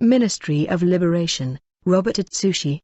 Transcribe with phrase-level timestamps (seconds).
[0.00, 2.80] Ministry of Liberation, Robert Atsushi.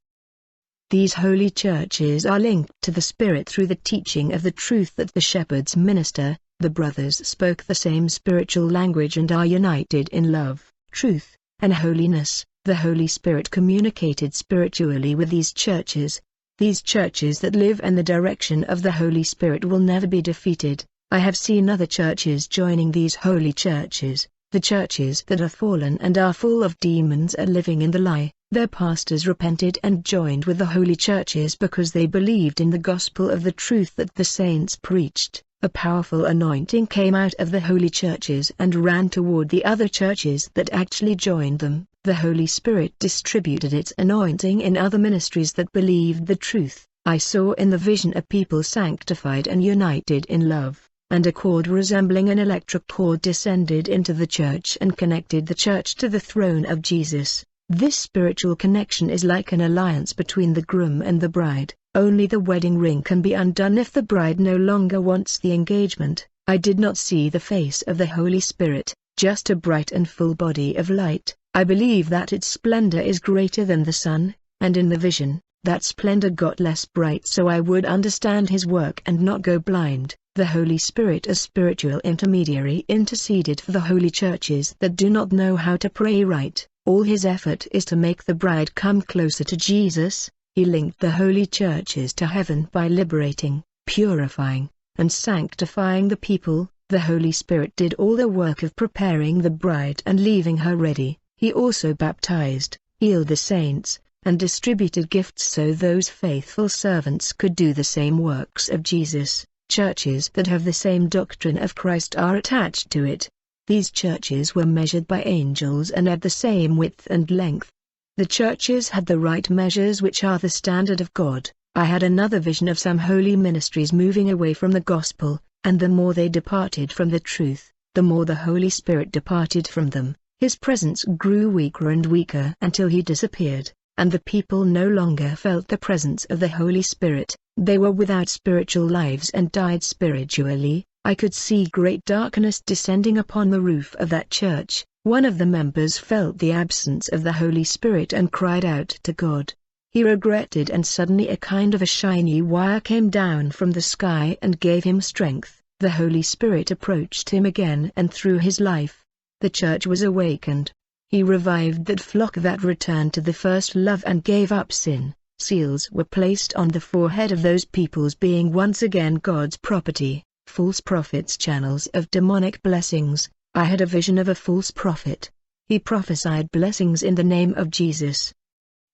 [0.91, 5.15] These holy churches are linked to the Spirit through the teaching of the truth that
[5.15, 10.73] the shepherds minister, the brothers spoke the same spiritual language and are united in love,
[10.91, 12.45] truth, and holiness.
[12.65, 16.21] The Holy Spirit communicated spiritually with these churches.
[16.59, 20.85] These churches that live in the direction of the Holy Spirit will never be defeated.
[21.13, 24.27] I have seen other churches joining these holy churches.
[24.55, 28.31] The churches that are fallen and are full of demons are living in the lie.
[28.53, 33.31] Their pastors repented and joined with the holy churches because they believed in the gospel
[33.31, 35.43] of the truth that the saints preached.
[35.63, 40.49] A powerful anointing came out of the holy churches and ran toward the other churches
[40.55, 41.89] that actually joined them.
[42.05, 46.87] The Holy Spirit distributed its anointing in other ministries that believed the truth.
[47.05, 50.84] I saw in the vision a people sanctified and united in love
[51.15, 55.95] and a cord resembling an electric cord descended into the church and connected the church
[55.95, 57.45] to the throne of Jesus.
[57.69, 61.73] This spiritual connection is like an alliance between the groom and the bride.
[61.95, 66.27] Only the wedding ring can be undone if the bride no longer wants the engagement.
[66.49, 70.35] I did not see the face of the Holy Spirit, just a bright and full
[70.35, 71.33] body of light.
[71.55, 75.85] I believe that its splendor is greater than the sun, and in the vision, that
[75.85, 80.17] splendor got less bright so I would understand his work and not go blind.
[80.37, 85.55] The Holy Spirit as spiritual intermediary interceded for the holy churches that do not know
[85.55, 86.67] how to pray right.
[86.85, 90.29] All his effort is to make the bride come closer to Jesus.
[90.57, 96.69] He linked the holy churches to heaven by liberating, purifying, and sanctifying the people.
[96.89, 101.17] The Holy Spirit did all the work of preparing the bride and leaving her ready.
[101.37, 107.73] He also baptized, healed the saints, and distributed gifts so those faithful servants could do
[107.73, 109.47] the same works of Jesus.
[109.71, 113.29] Churches that have the same doctrine of Christ are attached to it.
[113.67, 117.71] These churches were measured by angels and had the same width and length.
[118.17, 121.51] The churches had the right measures which are the standard of God.
[121.75, 125.89] I had another vision of some holy ministries moving away from the gospel, and the
[125.89, 130.15] more they departed from the truth, the more the Holy Spirit departed from them.
[130.39, 135.67] His presence grew weaker and weaker until he disappeared, and the people no longer felt
[135.67, 137.35] the presence of the Holy Spirit.
[137.57, 140.85] They were without spiritual lives and died spiritually.
[141.05, 144.85] I could see great darkness descending upon the roof of that church.
[145.05, 149.13] One of the members felt the absence of the Holy Spirit and cried out to
[149.13, 149.55] God.
[149.93, 154.37] He regretted and suddenly a kind of a shiny wire came down from the sky
[154.43, 155.63] and gave him strength.
[155.79, 159.05] The Holy Spirit approached him again and through his life,
[159.41, 160.73] the church was awakened.
[161.09, 165.15] He revived that flock that returned to the first love and gave up sin.
[165.39, 170.23] Seals were placed on the forehead of those peoples being once again God's property.
[170.47, 173.29] False prophets channels of demonic blessings.
[173.55, 175.31] I had a vision of a false prophet.
[175.67, 178.33] He prophesied blessings in the name of Jesus.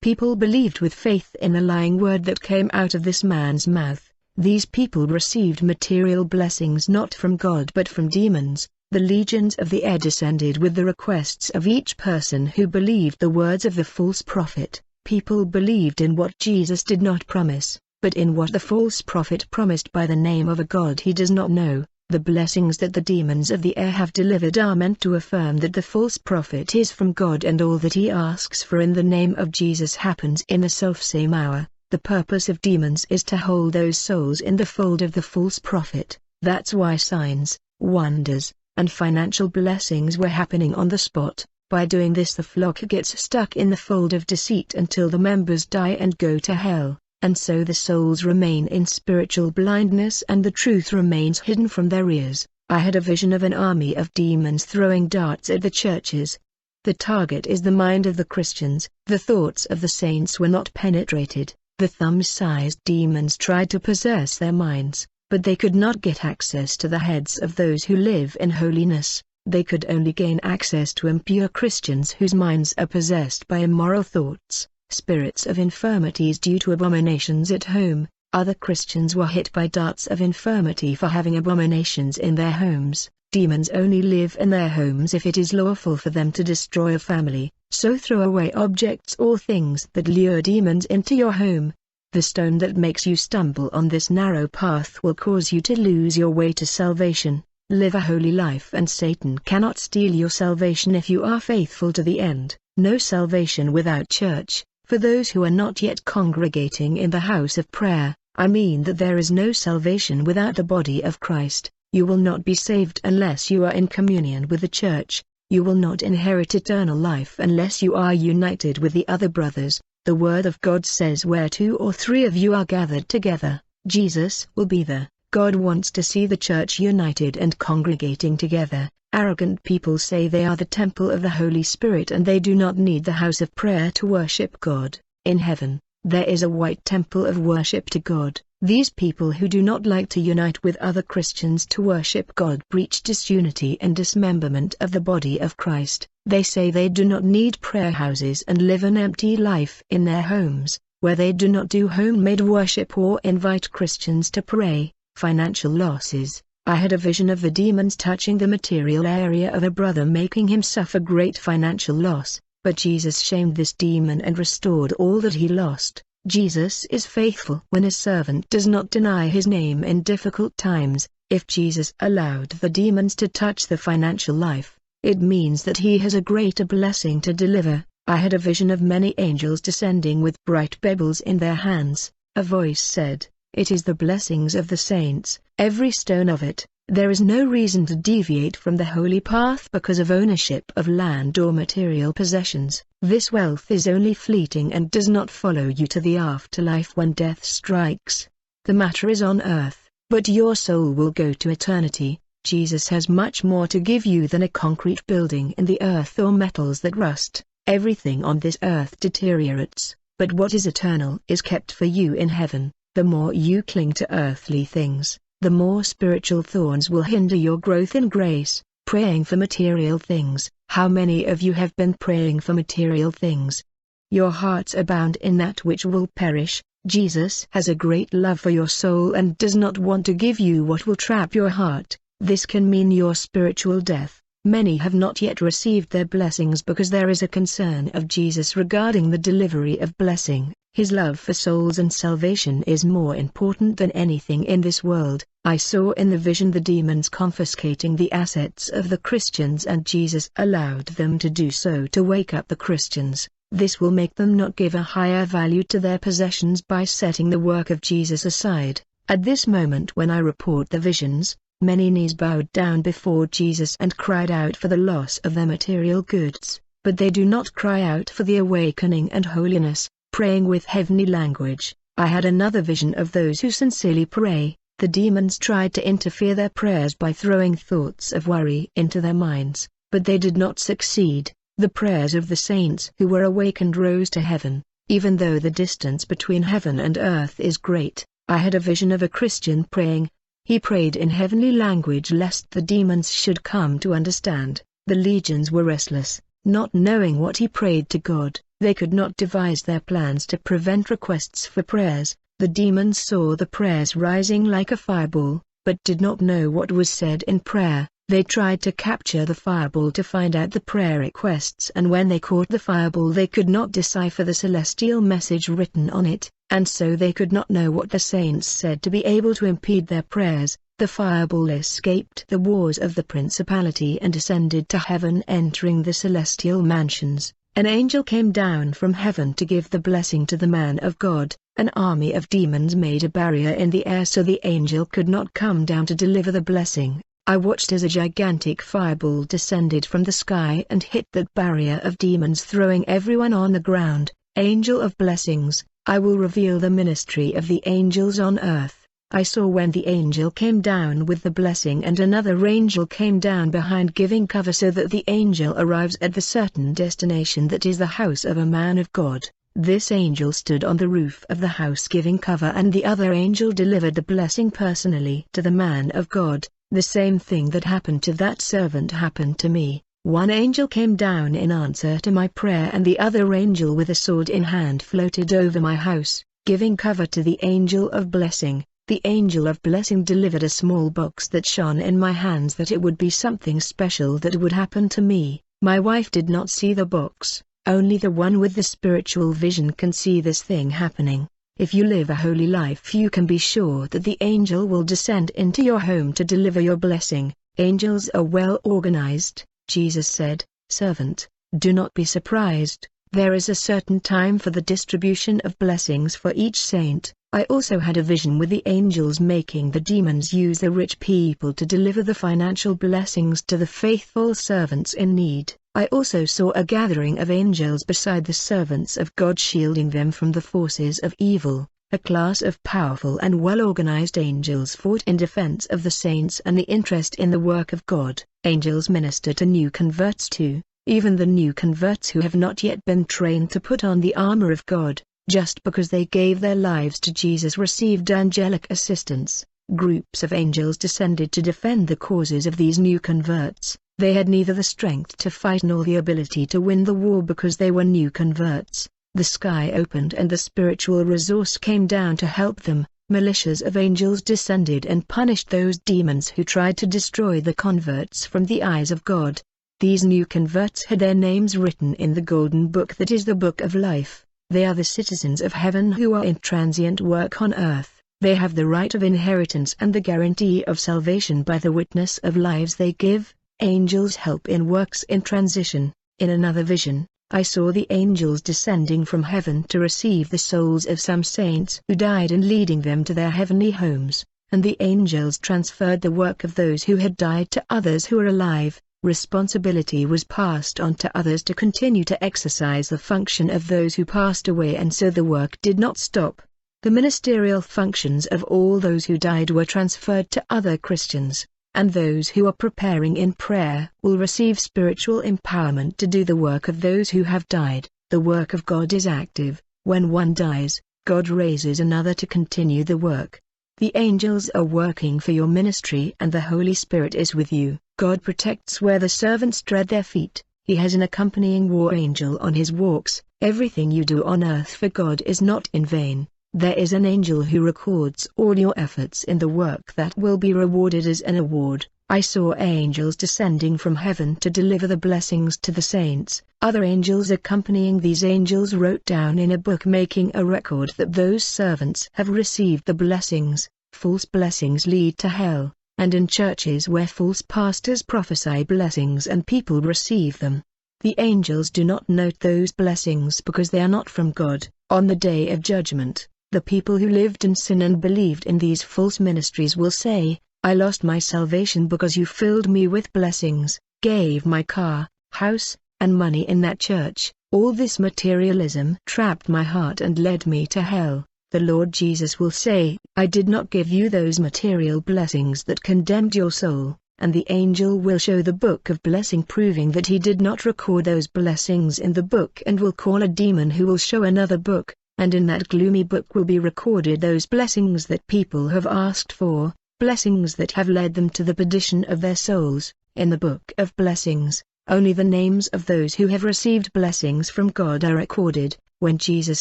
[0.03, 4.11] People believed with faith in the lying word that came out of this man's mouth.
[4.37, 8.69] These people received material blessings not from God but from demons.
[8.91, 13.31] The legions of the air descended with the requests of each person who believed the
[13.31, 14.81] words of the false prophet.
[15.05, 19.91] People believed in what Jesus did not promise, but in what the false prophet promised
[19.93, 21.85] by the name of a God he does not know.
[22.11, 25.73] The blessings that the demons of the air have delivered are meant to affirm that
[25.73, 29.35] the false prophet is from God and all that he asks for in the name
[29.37, 31.69] of Jesus happens in the self-same hour.
[31.91, 35.59] The purpose of demons is to hold those souls in the fold of the false
[35.59, 36.19] prophet.
[36.43, 41.45] That's why signs, wonders, and financial blessings were happening on the spot.
[41.71, 45.67] By doing this the flock gets stuck in the fold of deceit until the members
[45.67, 50.51] die and go to hell, and so the souls remain in spiritual blindness and the
[50.51, 52.45] truth remains hidden from their ears.
[52.69, 56.41] I had a vision of an army of demons throwing darts at the churches.
[56.83, 58.89] The target is the mind of the Christians.
[59.07, 61.55] The thoughts of the saints were not penetrated.
[61.79, 66.89] The thumb-sized demons tried to possess their minds, but they could not get access to
[66.89, 71.49] the heads of those who live in holiness they could only gain access to impure
[71.49, 77.65] Christians whose minds are possessed by immoral thoughts, spirits of infirmities due to abominations at
[77.65, 78.09] home.
[78.33, 83.11] Other Christians were hit by darts of infirmity for having abominations in their homes.
[83.33, 86.99] Demons only live in their homes if it is lawful for them to destroy a
[86.99, 91.73] family, so throw away objects or things that lure demons into your home.
[92.13, 96.19] The stone that makes you stumble on this narrow path will cause you to lose
[96.19, 97.45] your way to salvation.
[97.73, 102.03] Live a holy life and Satan cannot steal your salvation if you are faithful to
[102.03, 102.57] the end.
[102.77, 104.65] No salvation without church.
[104.87, 108.99] For those who are not yet congregating in the house of prayer, I mean that
[108.99, 111.71] there is no salvation without the body of Christ.
[111.93, 115.23] You will not be saved unless you are in communion with the church.
[115.49, 119.81] You will not inherit eternal life unless you are united with the other brothers.
[120.07, 124.49] The word of God says where two or three of you are gathered together, Jesus
[124.57, 125.09] will be there.
[125.33, 128.91] God wants to see the church united and congregating together.
[129.13, 132.77] Arrogant people say they are the temple of the Holy Spirit and they do not
[132.77, 134.99] need the house of prayer to worship God.
[135.25, 138.41] In heaven, there is a white temple of worship to God.
[138.61, 143.01] These people who do not like to unite with other Christians to worship God breach
[143.05, 146.09] disunity and dismemberment of the body of Christ.
[146.27, 150.23] They say they do not need prayer houses and live an empty life in their
[150.23, 154.93] homes, where they do not do homemade worship or invite Christians to pray.
[155.21, 156.43] Financial losses.
[156.65, 160.49] I had a vision of the demons touching the material area of a brother making
[160.49, 165.47] him suffer great financial loss, but Jesus shamed this demon and restored all that he
[165.47, 166.03] lost.
[166.27, 171.07] Jesus is faithful when his servant does not deny his name in difficult times.
[171.29, 176.15] If Jesus allowed the demons to touch the financial life, it means that he has
[176.15, 177.85] a greater blessing to deliver.
[178.07, 182.11] I had a vision of many angels descending with bright pebbles in their hands.
[182.37, 186.65] A voice said, It is the blessings of the saints, every stone of it.
[186.87, 191.37] There is no reason to deviate from the holy path because of ownership of land
[191.37, 192.85] or material possessions.
[193.03, 197.45] This wealth is only fleeting and does not follow you to the afterlife when death
[197.45, 198.29] strikes.
[198.67, 202.21] The matter is on earth, but your soul will go to eternity.
[202.45, 206.31] Jesus has much more to give you than a concrete building in the earth or
[206.31, 207.43] metals that rust.
[207.67, 212.71] Everything on this earth deteriorates, but what is eternal is kept for you in heaven.
[212.97, 217.95] The more you cling to earthly things, the more spiritual thorns will hinder your growth
[217.95, 218.65] in grace.
[218.85, 220.51] Praying for material things.
[220.71, 223.63] How many of you have been praying for material things?
[224.11, 226.61] Your hearts are bound in that which will perish.
[226.85, 230.65] Jesus has a great love for your soul and does not want to give you
[230.65, 231.97] what will trap your heart.
[232.19, 234.21] This can mean your spiritual death.
[234.45, 239.11] Many have not yet received their blessings because there is a concern of Jesus regarding
[239.11, 240.53] the delivery of blessing.
[240.73, 245.25] His love for souls and salvation is more important than anything in this world.
[245.45, 250.31] I saw in the vision the demons confiscating the assets of the Christians and Jesus
[250.37, 253.29] allowed them to do so to wake up the Christians.
[253.51, 257.41] This will make them not give a higher value to their possessions by setting the
[257.41, 258.81] work of Jesus aside.
[259.09, 263.97] At this moment when I report the visions, many knees bowed down before Jesus and
[263.97, 268.09] cried out for the loss of their material goods, but they do not cry out
[268.09, 271.75] for the awakening and holiness, praying with heavenly language.
[271.97, 274.57] I had another vision of those who sincerely pray.
[274.79, 279.69] The demons tried to interfere their prayers by throwing thoughts of worry into their minds,
[279.91, 281.33] but they did not succeed.
[281.59, 286.05] The prayers of the saints who were awakened rose to heaven, even though the distance
[286.05, 288.05] between heaven and earth is great.
[288.29, 290.11] I had a vision of a Christian praying.
[290.45, 294.63] He prayed in heavenly language lest the demons should come to understand.
[294.87, 298.41] The legions were restless, not knowing what he prayed to God.
[298.61, 302.15] They could not devise their plans to prevent requests for prayers.
[302.39, 306.91] The demons saw the prayers rising like a fireball, but did not know what was
[306.91, 307.89] said in prayer.
[308.09, 312.19] They tried to capture the fireball to find out the prayer requests and when they
[312.19, 316.97] caught the fireball they could not decipher the celestial message written on it, and so
[316.97, 320.59] they could not know what the saints said to be able to impede their prayers.
[320.79, 326.63] The fireball escaped the wars of the principality and ascended to heaven entering the celestial
[326.63, 327.33] mansions.
[327.57, 331.35] An angel came down from heaven to give the blessing to the man of God.
[331.57, 335.35] An army of demons made a barrier in the air so the angel could not
[335.35, 337.03] come down to deliver the blessing.
[337.27, 341.99] I watched as a gigantic fireball descended from the sky and hit that barrier of
[341.99, 344.13] demons throwing everyone on the ground.
[344.37, 348.80] Angel of blessings, I will reveal the ministry of the angels on earth.
[349.13, 353.51] I saw when the angel came down with the blessing and another angel came down
[353.51, 357.87] behind giving cover so that the angel arrives at the certain destination that is the
[357.87, 359.29] house of a man of God.
[359.57, 363.51] This angel stood on the roof of the house giving cover and the other angel
[363.51, 366.47] delivered the blessing personally to the man of God.
[366.71, 369.83] The same thing that happened to that servant happened to me.
[370.05, 373.95] One angel came down in answer to my prayer and the other angel with a
[373.97, 378.65] sword in hand floated over my house, giving cover to the angel of blessing.
[378.91, 382.83] The angel of blessing delivered a small box that shone in my hands that it
[382.83, 385.43] would be something special that would happen to me.
[385.63, 389.93] My wife did not see the box, only the one with the spiritual vision can
[389.93, 391.29] see this thing happening.
[391.57, 395.31] If you live a holy life you can be sure that the angel will descend
[395.37, 397.33] into your home to deliver your blessing.
[397.59, 404.01] Angels are well organized, Jesus said, Servant, do not be surprised, there is a certain
[404.01, 408.49] time for the distribution of blessings for each saint, I also had a vision with
[408.51, 413.57] the angels making the demons use the rich people to deliver the financial blessings to
[413.57, 415.55] the faithful servants in need.
[415.77, 420.33] I also saw a gathering of angels beside the servants of God shielding them from
[420.33, 421.69] the forces of evil.
[421.93, 426.65] A class of powerful and well-organized angels fought in defense of the saints and the
[426.65, 428.25] interest in the work of God.
[428.43, 433.05] Angels minister to new converts too, even the new converts who have not yet been
[433.05, 437.13] trained to put on the armor of God, just because they gave their lives to
[437.13, 439.47] Jesus received angelic assistance.
[439.77, 443.79] Groups of angels descended to defend the causes of these new converts.
[443.99, 447.57] They had neither the strength to fight nor the ability to win the war because
[447.57, 448.89] they were new converts.
[449.15, 452.89] The sky opened and the spiritual resource came down to help them.
[453.09, 458.47] Militias of angels descended and punished those demons who tried to destroy the converts from
[458.47, 459.41] the eyes of God.
[459.79, 463.61] These new converts had their names written in the golden book that is the book
[463.61, 464.27] of life.
[464.53, 468.03] They are the citizens of heaven who are in transient work on earth.
[468.21, 472.37] They have the right of inheritance and the guarantee of salvation by the witness of
[472.37, 473.33] lives they give.
[473.61, 475.93] Angels help in works in transition.
[476.19, 480.99] In another vision, I saw the angels descending from heaven to receive the souls of
[480.99, 486.01] some saints who died and leading them to their heavenly homes, and the angels transferred
[486.01, 488.83] the work of those who had died to others who are alive.
[489.03, 494.05] Responsibility was passed on to others to continue to exercise the function of those who
[494.05, 496.43] passed away and so the work did not stop.
[496.83, 502.29] The ministerial functions of all those who died were transferred to other Christians and those
[502.29, 507.09] who are preparing in prayer will receive spiritual empowerment to do the work of those
[507.09, 507.89] who have died.
[508.11, 509.63] The work of God is active.
[509.85, 513.41] When one dies, God raises another to continue the work.
[513.81, 517.79] The angels are working for your ministry and the Holy Spirit is with you.
[517.97, 520.45] God protects where the servants tread their feet.
[520.65, 523.23] He has an accompanying war angel on his walks.
[523.41, 526.29] Everything you do on earth for God is not in vain.
[526.53, 530.53] There is an angel who records all your efforts in the work that will be
[530.53, 531.87] rewarded as an award.
[532.13, 536.43] I saw angels descending from heaven to deliver the blessings to the saints.
[536.61, 541.45] Other angels accompanying these angels wrote down in a book making a record that those
[541.45, 543.69] servants have received the blessings.
[543.93, 549.81] False blessings lead to hell, and in churches where false pastors prophesy blessings and people
[549.81, 550.65] receive them,
[551.03, 554.67] the angels do not note those blessings because they are not from God.
[554.91, 558.83] On the day of judgment, the people who lived in sin and believed in these
[558.83, 564.45] false ministries will say, I lost my salvation because you filled me with blessings, gave
[564.45, 567.33] my car, house, and money in that church.
[567.51, 571.25] All this materialism trapped my heart and led me to hell.
[571.51, 576.37] The Lord Jesus will say, I did not give you those material blessings that condemned
[576.37, 580.43] your soul, and the angel will show the book of blessing proving that he did
[580.43, 584.25] not record those blessings in the book and will call a demon who will show
[584.25, 588.87] another book, and in that gloomy book will be recorded those blessings that people have
[588.87, 592.95] asked for, blessings that have led them to the perdition of their souls.
[593.17, 597.69] In the book of blessings, only the names of those who have received blessings from
[597.69, 598.79] God are recorded.
[599.01, 599.61] When Jesus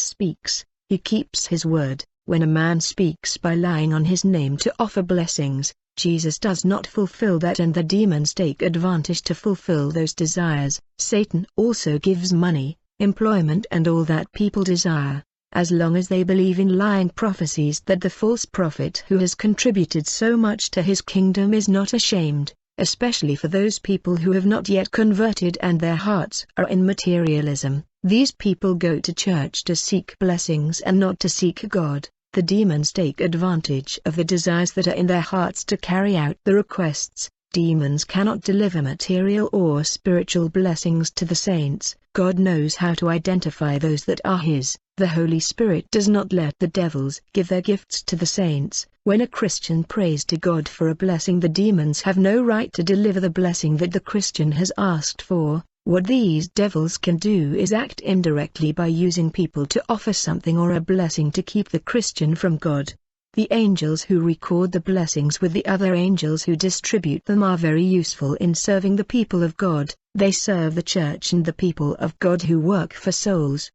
[0.00, 2.06] speaks, he keeps his word.
[2.24, 6.86] When a man speaks by lying on his name to offer blessings, Jesus does not
[6.86, 10.80] fulfill that and the demons take advantage to fulfill those desires.
[10.96, 16.58] Satan also gives money, employment and all that people desire as long as they believe
[16.60, 21.52] in lying prophecies that the false prophet who has contributed so much to his kingdom
[21.52, 26.46] is not ashamed, especially for those people who have not yet converted and their hearts
[26.56, 27.84] are in materialism.
[28.02, 32.08] These people go to church to seek blessings and not to seek God.
[32.32, 36.36] The demons take advantage of the desires that are in their hearts to carry out
[36.44, 37.28] the requests.
[37.52, 41.96] Demons cannot deliver material or spiritual blessings to the saints.
[42.14, 44.78] God knows how to identify those that are His.
[45.00, 48.86] The Holy Spirit does not let the devils give their gifts to the saints.
[49.04, 52.82] When a Christian prays to God for a blessing the demons have no right to
[52.82, 55.64] deliver the blessing that the Christian has asked for.
[55.84, 60.72] What these devils can do is act indirectly by using people to offer something or
[60.72, 62.92] a blessing to keep the Christian from God.
[63.32, 67.84] The angels who record the blessings with the other angels who distribute them are very
[67.84, 69.94] useful in serving the people of God.
[70.14, 73.70] They serve the church and the people of God who work for souls.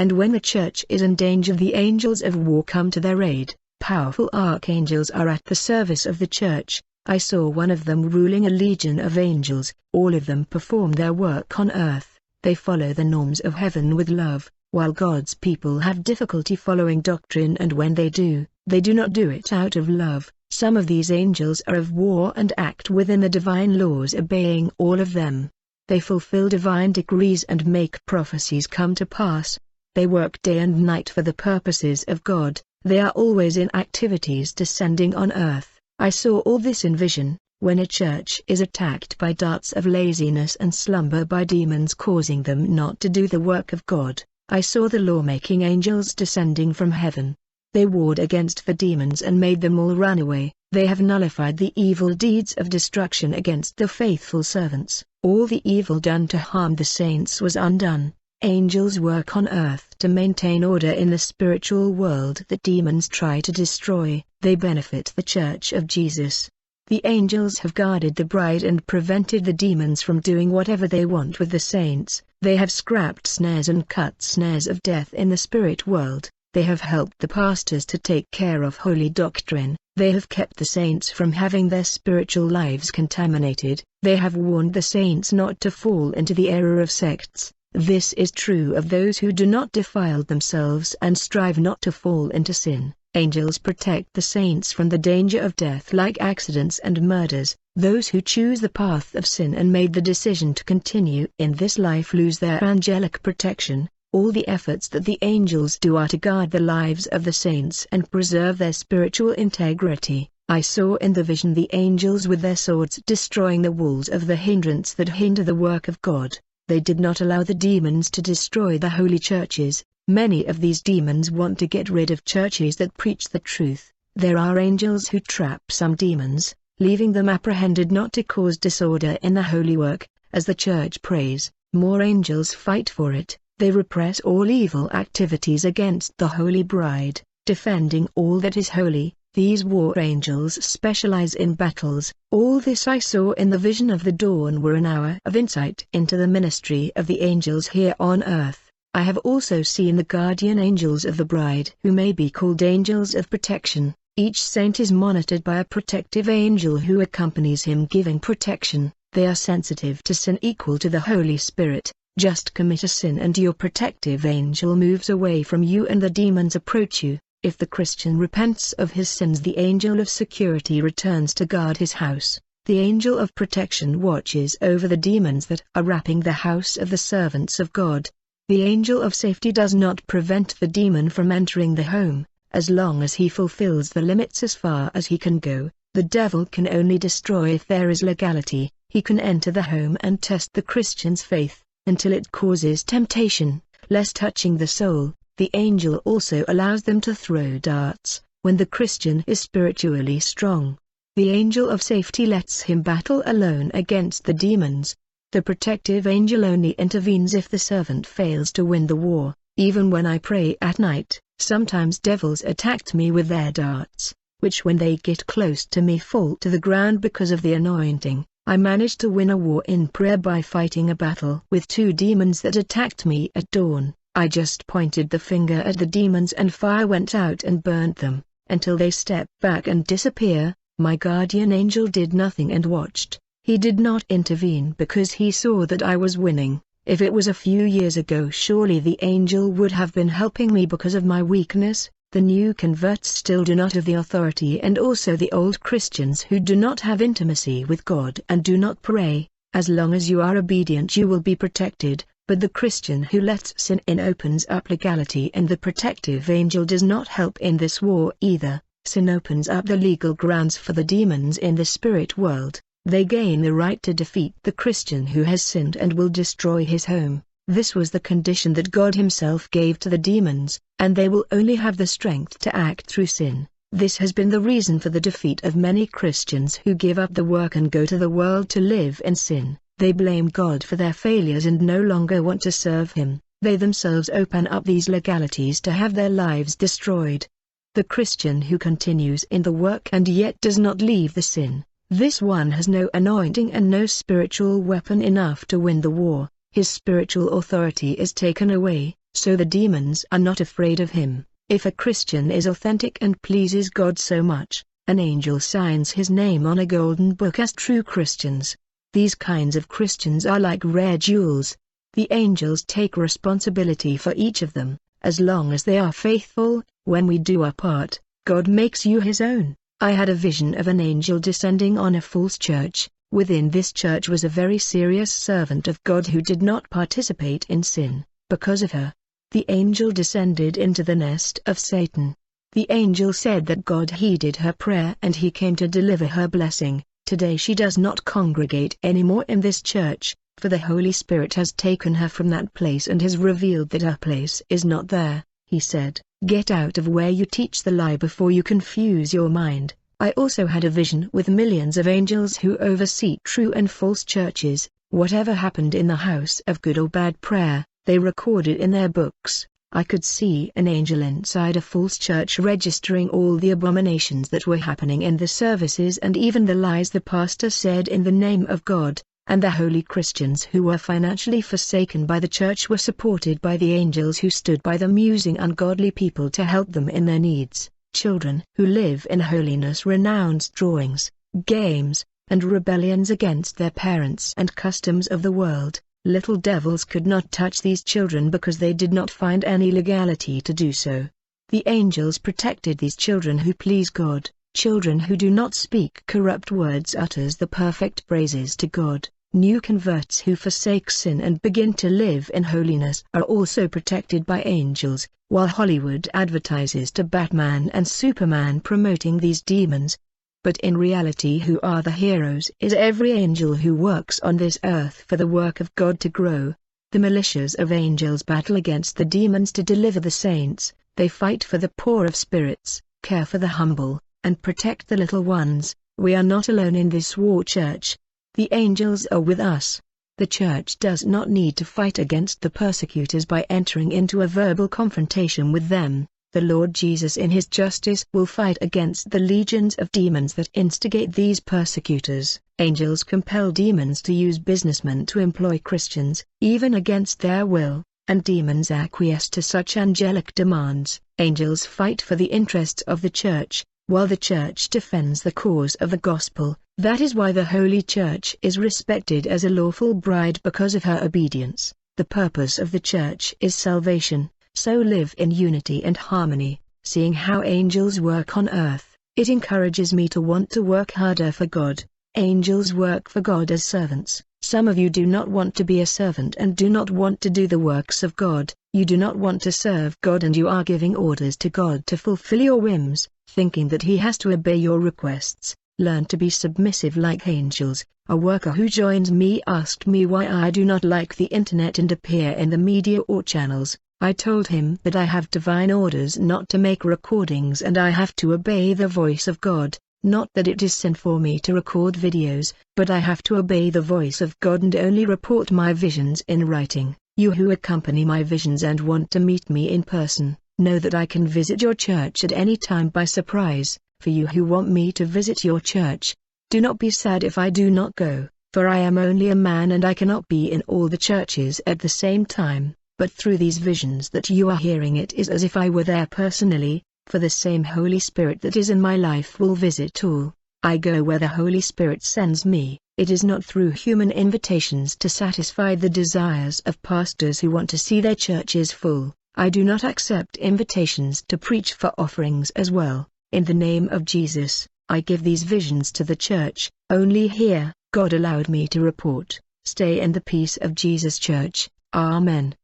[0.00, 3.54] And when the church is in danger the angels of war come to their aid.
[3.80, 6.82] Powerful archangels are at the service of the church.
[7.04, 9.74] I saw one of them ruling a legion of angels.
[9.92, 12.18] All of them perform their work on earth.
[12.42, 17.58] They follow the norms of heaven with love, while God's people have difficulty following doctrine
[17.58, 20.32] and when they do, they do not do it out of love.
[20.50, 24.98] Some of these angels are of war and act within the divine laws obeying all
[24.98, 25.50] of them.
[25.88, 29.58] They fulfill divine decrees and make prophecies come to pass.
[29.96, 32.60] They work day and night for the purposes of God.
[32.84, 35.80] They are always in activities descending on earth.
[35.98, 40.54] I saw all this in vision, when a church is attacked by darts of laziness
[40.56, 44.22] and slumber by demons causing them not to do the work of God.
[44.48, 47.34] I saw the law-making angels descending from heaven.
[47.74, 50.52] They warred against the demons and made them all run away.
[50.70, 55.04] They have nullified the evil deeds of destruction against the faithful servants.
[55.24, 58.14] All the evil done to harm the saints was undone.
[58.42, 63.52] Angels work on earth to maintain order in the spiritual world that demons try to
[63.52, 64.24] destroy.
[64.40, 66.48] They benefit the Church of Jesus.
[66.86, 71.38] The angels have guarded the bride and prevented the demons from doing whatever they want
[71.38, 72.22] with the saints.
[72.40, 76.30] They have scrapped snares and cut snares of death in the spirit world.
[76.54, 79.76] They have helped the pastors to take care of holy doctrine.
[79.96, 83.82] They have kept the saints from having their spiritual lives contaminated.
[84.00, 87.52] They have warned the saints not to fall into the error of sects.
[87.72, 92.28] This is true of those who do not defile themselves and strive not to fall
[92.30, 92.94] into sin.
[93.14, 97.56] Angels protect the saints from the danger of death like accidents and murders.
[97.76, 101.78] Those who choose the path of sin and made the decision to continue in this
[101.78, 103.88] life lose their angelic protection.
[104.12, 107.86] All the efforts that the angels do are to guard the lives of the saints
[107.92, 110.28] and preserve their spiritual integrity.
[110.48, 114.34] I saw in the vision the angels with their swords destroying the walls of the
[114.34, 116.36] hindrance that hinder the work of God.
[116.70, 119.82] They did not allow the demons to destroy the holy churches.
[120.06, 123.92] Many of these demons want to get rid of churches that preach the truth.
[124.14, 129.34] There are angels who trap some demons, leaving them apprehended not to cause disorder in
[129.34, 130.06] the holy work.
[130.32, 133.36] As the church prays, more angels fight for it.
[133.58, 139.16] They repress all evil activities against the holy bride, defending all that is holy.
[139.34, 142.12] These war angels specialize in battles.
[142.32, 145.86] All this I saw in the vision of the dawn were an hour of insight
[145.92, 148.68] into the ministry of the angels here on earth.
[148.92, 153.14] I have also seen the guardian angels of the bride who may be called angels
[153.14, 153.94] of protection.
[154.16, 158.92] Each saint is monitored by a protective angel who accompanies him giving protection.
[159.12, 161.92] They are sensitive to sin equal to the Holy Spirit.
[162.18, 166.56] Just commit a sin and your protective angel moves away from you and the demons
[166.56, 167.20] approach you.
[167.42, 171.94] If the Christian repents of his sins the angel of security returns to guard his
[171.94, 172.38] house.
[172.66, 176.98] The angel of protection watches over the demons that are wrapping the house of the
[176.98, 178.10] servants of God.
[178.50, 183.02] The angel of safety does not prevent the demon from entering the home, as long
[183.02, 185.70] as he fulfills the limits as far as he can go.
[185.94, 190.20] The devil can only destroy if there is legality, he can enter the home and
[190.20, 196.44] test the Christian's faith, until it causes temptation, less touching the soul, the angel also
[196.48, 200.76] allows them to throw darts, when the Christian is spiritually strong.
[201.16, 204.94] The angel of safety lets him battle alone against the demons.
[205.32, 209.34] The protective angel only intervenes if the servant fails to win the war.
[209.56, 214.76] Even when I pray at night, sometimes devils attacked me with their darts, which when
[214.76, 218.26] they get close to me fall to the ground because of the anointing.
[218.46, 222.42] I managed to win a war in prayer by fighting a battle with two demons
[222.42, 223.94] that attacked me at dawn.
[224.16, 228.24] I just pointed the finger at the demons and fire went out and burnt them,
[228.48, 230.54] until they stepped back and disappear.
[230.78, 233.20] My guardian angel did nothing and watched.
[233.44, 236.60] He did not intervene because he saw that I was winning.
[236.86, 240.66] If it was a few years ago surely the angel would have been helping me
[240.66, 241.88] because of my weakness.
[242.10, 246.40] The new converts still do not have the authority and also the old Christians who
[246.40, 249.28] do not have intimacy with God and do not pray.
[249.54, 253.52] As long as you are obedient you will be protected, but the Christian who lets
[253.56, 258.14] sin in opens up legality and the protective angel does not help in this war
[258.20, 258.62] either.
[258.84, 262.60] Sin opens up the legal grounds for the demons in the spirit world.
[262.84, 266.84] They gain the right to defeat the Christian who has sinned and will destroy his
[266.84, 267.24] home.
[267.48, 271.56] This was the condition that God himself gave to the demons, and they will only
[271.56, 273.48] have the strength to act through sin.
[273.72, 277.24] This has been the reason for the defeat of many Christians who give up the
[277.24, 279.58] work and go to the world to live in sin.
[279.80, 283.18] They blame God for their failures and no longer want to serve Him.
[283.40, 287.26] They themselves open up these legalities to have their lives destroyed.
[287.74, 292.20] The Christian who continues in the work and yet does not leave the sin, this
[292.20, 296.28] one has no anointing and no spiritual weapon enough to win the war.
[296.52, 301.24] His spiritual authority is taken away, so the demons are not afraid of him.
[301.48, 306.44] If a Christian is authentic and pleases God so much, an angel signs his name
[306.44, 308.54] on a golden book as true Christians.
[308.92, 311.56] These kinds of Christians are like rare jewels.
[311.92, 317.06] The angels take responsibility for each of them, as long as they are faithful, when
[317.06, 319.54] we do our part, God makes you his own.
[319.80, 322.90] I had a vision of an angel descending on a false church.
[323.12, 327.62] Within this church was a very serious servant of God who did not participate in
[327.62, 328.04] sin.
[328.28, 328.92] Because of her,
[329.30, 332.16] the angel descended into the nest of Satan.
[332.52, 336.84] The angel said that God heeded her prayer and he came to deliver her blessing.
[337.10, 341.92] Today she does not congregate anymore in this church, for the Holy Spirit has taken
[341.96, 345.24] her from that place and has revealed that her place is not there.
[345.44, 349.74] He said, Get out of where you teach the lie before you confuse your mind.
[349.98, 354.68] I also had a vision with millions of angels who oversee true and false churches.
[354.90, 359.48] Whatever happened in the house of good or bad prayer, they recorded in their books.
[359.72, 364.56] I could see an angel inside a false church registering all the abominations that were
[364.56, 368.64] happening in the services and even the lies the pastor said in the name of
[368.64, 373.56] God, and the holy Christians who were financially forsaken by the church were supported by
[373.56, 377.70] the angels who stood by them using ungodly people to help them in their needs.
[377.92, 381.12] Children who live in holiness renounce drawings,
[381.46, 385.80] games, and rebellions against their parents and customs of the world.
[386.06, 390.54] Little devils could not touch these children because they did not find any legality to
[390.54, 391.10] do so.
[391.50, 394.30] The angels protected these children who please God.
[394.54, 399.10] Children who do not speak corrupt words utters the perfect praises to God.
[399.34, 404.42] New converts who forsake sin and begin to live in holiness are also protected by
[404.44, 409.98] angels, while Hollywood advertises to Batman and Superman promoting these demons,
[410.42, 415.04] but in reality who are the heroes is every angel who works on this earth
[415.06, 416.54] for the work of God to grow.
[416.92, 421.58] The militias of angels battle against the demons to deliver the saints, they fight for
[421.58, 425.76] the poor of spirits, care for the humble, and protect the little ones.
[425.98, 427.98] We are not alone in this war church.
[428.34, 429.80] The angels are with us.
[430.16, 434.68] The church does not need to fight against the persecutors by entering into a verbal
[434.68, 436.06] confrontation with them.
[436.32, 441.12] The Lord Jesus in his justice will fight against the legions of demons that instigate
[441.12, 442.38] these persecutors.
[442.60, 448.70] Angels compel demons to use businessmen to employ Christians, even against their will, and demons
[448.70, 451.00] acquiesce to such angelic demands.
[451.18, 455.90] Angels fight for the interests of the church, while the church defends the cause of
[455.90, 456.56] the gospel.
[456.78, 461.00] That is why the Holy Church is respected as a lawful bride because of her
[461.02, 461.74] obedience.
[461.96, 467.42] The purpose of the church is salvation so live in unity and harmony, seeing how
[467.42, 468.96] angels work on earth.
[469.16, 471.82] It encourages me to want to work harder for God.
[472.14, 474.22] Angels work for God as servants.
[474.42, 477.30] Some of you do not want to be a servant and do not want to
[477.30, 478.52] do the works of God.
[478.72, 481.96] You do not want to serve God and you are giving orders to God to
[481.96, 485.56] fulfill your whims, thinking that He has to obey your requests.
[485.78, 487.84] Learn to be submissive like angels.
[488.08, 491.90] A worker who joins me asked me why I do not like the internet and
[491.90, 493.78] appear in the media or channels.
[494.02, 498.16] I told him that I have divine orders not to make recordings and I have
[498.16, 501.96] to obey the voice of God, not that it is sin for me to record
[501.96, 506.22] videos, but I have to obey the voice of God and only report my visions
[506.28, 506.96] in writing.
[507.18, 511.04] You who accompany my visions and want to meet me in person, know that I
[511.04, 513.78] can visit your church at any time by surprise.
[514.00, 516.16] For you who want me to visit your church,
[516.48, 519.72] do not be sad if I do not go, for I am only a man
[519.72, 523.56] and I cannot be in all the churches at the same time but through these
[523.56, 527.30] visions that you are hearing it is as if I were there personally, for the
[527.30, 530.34] same Holy Spirit that is in my life will visit all.
[530.62, 535.08] I go where the Holy Spirit sends me, it is not through human invitations to
[535.08, 539.14] satisfy the desires of pastors who want to see their churches full.
[539.34, 543.08] I do not accept invitations to preach for offerings as well.
[543.32, 548.12] In the name of Jesus, I give these visions to the church, only here, God
[548.12, 549.40] allowed me to report.
[549.64, 551.70] Stay in the peace of Jesus Church.
[551.94, 552.54] Amen.